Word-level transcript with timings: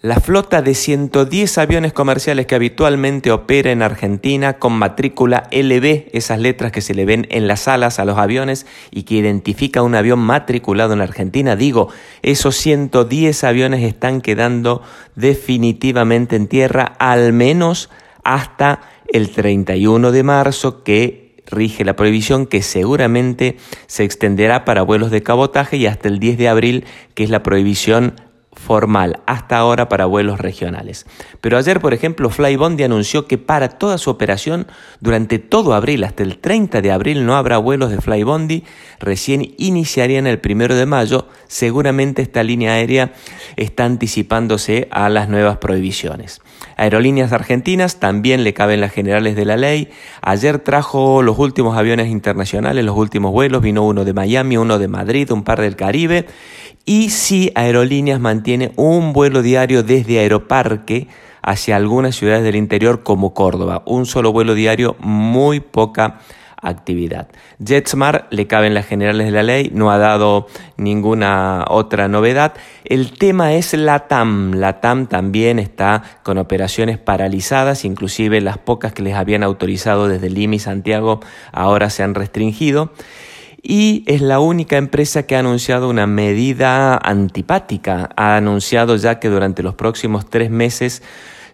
La 0.00 0.20
flota 0.20 0.62
de 0.62 0.76
110 0.76 1.58
aviones 1.58 1.92
comerciales 1.92 2.46
que 2.46 2.54
habitualmente 2.54 3.32
opera 3.32 3.72
en 3.72 3.82
Argentina 3.82 4.60
con 4.60 4.72
matrícula 4.74 5.48
LB, 5.50 6.10
esas 6.12 6.38
letras 6.38 6.70
que 6.70 6.82
se 6.82 6.94
le 6.94 7.04
ven 7.04 7.26
en 7.30 7.48
las 7.48 7.66
alas 7.66 7.98
a 7.98 8.04
los 8.04 8.16
aviones 8.16 8.64
y 8.92 9.02
que 9.02 9.16
identifica 9.16 9.82
un 9.82 9.96
avión 9.96 10.20
matriculado 10.20 10.92
en 10.92 11.00
Argentina, 11.00 11.56
digo, 11.56 11.88
esos 12.22 12.54
110 12.54 13.42
aviones 13.42 13.82
están 13.82 14.20
quedando 14.20 14.82
definitivamente 15.16 16.36
en 16.36 16.46
tierra 16.46 16.94
al 17.00 17.32
menos 17.32 17.90
hasta 18.22 18.82
el 19.08 19.30
31 19.30 20.12
de 20.12 20.22
marzo 20.22 20.84
que 20.84 21.34
rige 21.50 21.84
la 21.84 21.96
prohibición 21.96 22.46
que 22.46 22.62
seguramente 22.62 23.56
se 23.88 24.04
extenderá 24.04 24.64
para 24.64 24.82
vuelos 24.82 25.10
de 25.10 25.24
cabotaje 25.24 25.76
y 25.76 25.86
hasta 25.86 26.06
el 26.06 26.20
10 26.20 26.38
de 26.38 26.48
abril 26.48 26.84
que 27.14 27.24
es 27.24 27.30
la 27.30 27.42
prohibición 27.42 28.14
formal 28.68 29.20
hasta 29.24 29.56
ahora 29.56 29.88
para 29.88 30.04
vuelos 30.04 30.40
regionales. 30.40 31.06
Pero 31.40 31.56
ayer, 31.56 31.80
por 31.80 31.94
ejemplo, 31.94 32.28
Flybondi 32.28 32.84
anunció 32.84 33.26
que 33.26 33.38
para 33.38 33.70
toda 33.70 33.96
su 33.96 34.10
operación, 34.10 34.66
durante 35.00 35.38
todo 35.38 35.72
abril, 35.72 36.04
hasta 36.04 36.22
el 36.22 36.36
30 36.36 36.82
de 36.82 36.92
abril, 36.92 37.24
no 37.24 37.34
habrá 37.34 37.56
vuelos 37.56 37.90
de 37.90 37.98
Flybondi, 37.98 38.64
recién 39.00 39.54
iniciarían 39.56 40.26
el 40.26 40.38
primero 40.38 40.74
de 40.74 40.84
mayo, 40.84 41.28
seguramente 41.46 42.20
esta 42.20 42.42
línea 42.42 42.74
aérea 42.74 43.14
está 43.56 43.86
anticipándose 43.86 44.86
a 44.90 45.08
las 45.08 45.30
nuevas 45.30 45.56
prohibiciones. 45.56 46.42
Aerolíneas 46.76 47.32
Argentinas 47.32 48.00
también 48.00 48.44
le 48.44 48.52
caben 48.52 48.82
las 48.82 48.92
generales 48.92 49.34
de 49.34 49.46
la 49.46 49.56
ley. 49.56 49.88
Ayer 50.20 50.58
trajo 50.58 51.22
los 51.22 51.38
últimos 51.38 51.78
aviones 51.78 52.08
internacionales, 52.08 52.84
los 52.84 52.98
últimos 52.98 53.32
vuelos, 53.32 53.62
vino 53.62 53.82
uno 53.82 54.04
de 54.04 54.12
Miami, 54.12 54.58
uno 54.58 54.78
de 54.78 54.88
Madrid, 54.88 55.30
un 55.32 55.42
par 55.42 55.60
del 55.62 55.74
Caribe 55.74 56.26
y 56.88 57.10
si 57.10 57.52
Aerolíneas 57.54 58.18
mantiene 58.58 58.72
un 58.76 59.12
vuelo 59.12 59.42
diario 59.42 59.82
desde 59.82 60.18
Aeroparque 60.18 61.08
hacia 61.42 61.76
algunas 61.76 62.16
ciudades 62.16 62.42
del 62.42 62.56
interior 62.56 63.02
como 63.02 63.32
Córdoba. 63.32 63.82
Un 63.86 64.06
solo 64.06 64.32
vuelo 64.32 64.54
diario, 64.54 64.96
muy 64.98 65.60
poca 65.60 66.18
actividad. 66.60 67.28
JetSmart 67.60 68.32
le 68.32 68.48
caben 68.48 68.74
las 68.74 68.84
generales 68.84 69.26
de 69.26 69.32
la 69.32 69.44
ley, 69.44 69.70
no 69.72 69.92
ha 69.92 69.98
dado 69.98 70.48
ninguna 70.76 71.64
otra 71.68 72.08
novedad. 72.08 72.54
El 72.84 73.12
tema 73.12 73.52
es 73.52 73.74
la 73.74 74.08
TAM. 74.08 74.54
La 74.54 74.80
TAM 74.80 75.06
también 75.06 75.60
está 75.60 76.02
con 76.24 76.36
operaciones 76.36 76.98
paralizadas, 76.98 77.84
inclusive 77.84 78.40
las 78.40 78.58
pocas 78.58 78.92
que 78.92 79.02
les 79.02 79.14
habían 79.14 79.44
autorizado 79.44 80.08
desde 80.08 80.30
Lima 80.30 80.56
y 80.56 80.58
Santiago 80.58 81.20
ahora 81.52 81.90
se 81.90 82.02
han 82.02 82.16
restringido 82.16 82.90
y 83.62 84.04
es 84.06 84.20
la 84.20 84.40
única 84.40 84.76
empresa 84.76 85.24
que 85.24 85.36
ha 85.36 85.40
anunciado 85.40 85.88
una 85.88 86.06
medida 86.06 86.96
antipática. 86.96 88.10
Ha 88.16 88.36
anunciado 88.36 88.96
ya 88.96 89.18
que 89.18 89.28
durante 89.28 89.62
los 89.62 89.74
próximos 89.74 90.28
tres 90.28 90.50
meses 90.50 91.02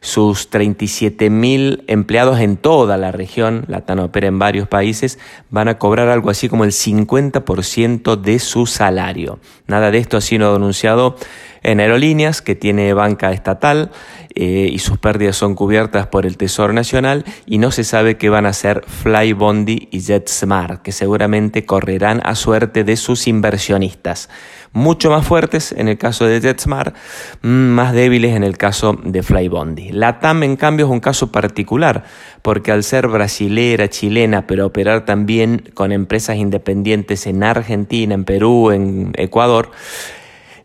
sus 0.05 0.51
37 0.51 1.31
mil 1.31 1.83
empleados 1.87 2.39
en 2.39 2.59
toda 2.59 2.99
la 2.99 3.11
región, 3.11 3.65
Latam 3.69 4.01
opera 4.01 4.27
en 4.27 4.39
varios 4.39 4.69
países, 4.69 5.19
van 5.49 5.69
a 5.69 5.79
cobrar 5.79 6.11
algo 6.11 6.29
así 6.29 6.51
como 6.51 6.65
el 6.65 6.73
50% 6.73 8.21
de 8.21 8.39
su 8.39 8.67
salario. 8.67 9.39
Nada 9.67 9.91
de 9.91 9.97
esto 9.97 10.19
ha 10.19 10.21
sido 10.21 10.55
anunciado 10.55 11.17
en 11.65 11.81
aerolíneas, 11.81 12.43
que 12.43 12.55
tiene 12.55 12.95
banca 12.95 13.33
estatal 13.33 13.91
eh, 14.35 14.69
y 14.73 14.79
sus 14.79 14.99
pérdidas 14.99 15.37
son 15.37 15.55
cubiertas 15.55 16.07
por 16.07 16.27
el 16.27 16.37
Tesoro 16.37 16.73
Nacional 16.73 17.25
y 17.47 17.59
no 17.59 17.73
se 17.73 17.83
sabe 17.83 18.17
qué 18.17 18.29
van 18.29 18.47
a 18.47 18.51
hacer 18.51 18.85
Flybondi 18.87 19.89
y 19.91 20.01
JetSmart, 20.01 20.83
que 20.83 20.93
seguramente 20.93 21.67
correrán 21.67 22.21
a 22.25 22.35
suerte 22.37 22.85
de 22.85 22.97
sus 22.97 23.27
inversionistas 23.27 24.29
mucho 24.75 25.09
más 25.09 25.25
fuertes 25.25 25.73
en 25.73 25.89
el 25.89 25.97
caso 25.97 26.27
de 26.27 26.41
JetSmart, 26.41 26.95
mm, 27.43 27.49
más 27.49 27.95
débiles 27.95 28.37
en 28.37 28.43
el 28.43 28.59
caso 28.59 28.99
de 29.03 29.23
Flybondi. 29.23 29.91
La 29.93 30.19
TAM, 30.19 30.43
en 30.43 30.57
cambio, 30.57 30.87
es 30.87 30.93
un 30.93 31.01
caso 31.01 31.33
particular, 31.33 32.05
porque 32.43 32.73
al 32.73 32.83
ser 32.83 33.07
brasilera, 33.09 33.89
chilena, 33.89 34.47
pero 34.47 34.67
operar 34.67 35.05
también 35.05 35.71
con 35.75 35.93
empresas 35.93 36.37
independientes 36.37 37.27
en 37.27 37.45
Argentina, 37.45 38.15
en 38.15 38.25
Perú, 38.25 38.73
en 38.73 39.13
Ecuador, 39.17 39.71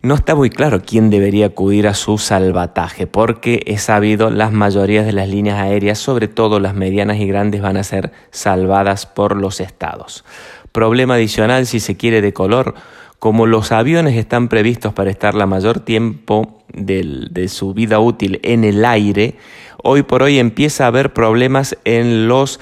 no 0.01 0.15
está 0.15 0.33
muy 0.33 0.49
claro 0.49 0.81
quién 0.81 1.09
debería 1.09 1.47
acudir 1.47 1.87
a 1.87 1.93
su 1.93 2.17
salvataje, 2.17 3.05
porque 3.05 3.63
es 3.65 3.83
sabido 3.83 4.29
las 4.29 4.53
mayorías 4.53 5.05
de 5.05 5.11
las 5.11 5.27
líneas 5.27 5.59
aéreas, 5.59 5.99
sobre 5.99 6.27
todo 6.29 6.59
las 6.59 6.73
medianas 6.73 7.17
y 7.17 7.27
grandes, 7.27 7.61
van 7.61 7.75
a 7.75 7.83
ser 7.83 8.13
salvadas 8.31 9.05
por 9.05 9.35
los 9.35 9.59
estados. 9.59 10.23
Problema 10.71 11.15
adicional, 11.15 11.65
si 11.65 11.81
se 11.81 11.97
quiere, 11.97 12.21
de 12.21 12.31
color, 12.31 12.75
como 13.19 13.45
los 13.45 13.73
aviones 13.73 14.15
están 14.15 14.47
previstos 14.47 14.93
para 14.93 15.11
estar 15.11 15.35
la 15.35 15.45
mayor 15.45 15.81
tiempo 15.81 16.63
de 16.73 17.47
su 17.49 17.73
vida 17.73 17.99
útil 17.99 18.39
en 18.43 18.63
el 18.63 18.85
aire, 18.85 19.35
hoy 19.83 20.03
por 20.03 20.23
hoy 20.23 20.39
empieza 20.39 20.85
a 20.85 20.87
haber 20.87 21.11
problemas 21.13 21.77
en 21.83 22.29
los 22.29 22.61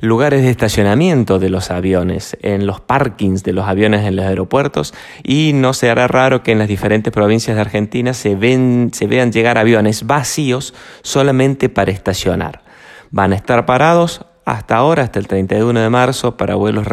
lugares 0.00 0.42
de 0.42 0.50
estacionamiento 0.50 1.38
de 1.38 1.50
los 1.50 1.70
aviones, 1.70 2.36
en 2.42 2.66
los 2.66 2.80
parkings 2.80 3.42
de 3.42 3.52
los 3.52 3.66
aviones 3.66 4.06
en 4.06 4.14
los 4.14 4.26
aeropuertos 4.26 4.94
y 5.24 5.52
no 5.54 5.72
se 5.72 5.90
hará 5.90 6.06
raro 6.06 6.42
que 6.42 6.52
en 6.52 6.58
las 6.58 6.68
diferentes 6.68 7.12
provincias 7.12 7.56
de 7.56 7.60
Argentina 7.60 8.14
se, 8.14 8.36
ven, 8.36 8.90
se 8.92 9.06
vean 9.06 9.32
llegar 9.32 9.58
aviones 9.58 10.06
vacíos 10.06 10.72
solamente 11.02 11.68
para 11.68 11.90
estacionar. 11.90 12.62
Van 13.10 13.32
a 13.32 13.36
estar 13.36 13.66
parados 13.66 14.24
hasta 14.48 14.76
ahora, 14.76 15.02
hasta 15.02 15.18
el 15.18 15.26
31 15.26 15.78
de 15.78 15.90
marzo, 15.90 16.38
para 16.38 16.54
vuelos 16.54 16.86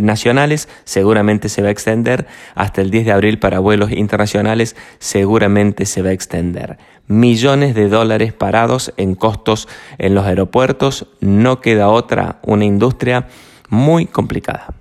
nacionales, 0.00 0.68
seguramente 0.84 1.48
se 1.48 1.62
va 1.62 1.68
a 1.68 1.70
extender. 1.70 2.26
Hasta 2.54 2.82
el 2.82 2.90
10 2.90 3.06
de 3.06 3.12
abril 3.12 3.38
para 3.38 3.58
vuelos 3.58 3.90
internacionales, 3.90 4.76
seguramente 4.98 5.86
se 5.86 6.02
va 6.02 6.10
a 6.10 6.12
extender. 6.12 6.76
Millones 7.06 7.74
de 7.74 7.88
dólares 7.88 8.34
parados 8.34 8.92
en 8.98 9.14
costos 9.14 9.66
en 9.96 10.14
los 10.14 10.26
aeropuertos. 10.26 11.06
No 11.20 11.62
queda 11.62 11.88
otra, 11.88 12.38
una 12.42 12.66
industria 12.66 13.28
muy 13.70 14.04
complicada. 14.04 14.77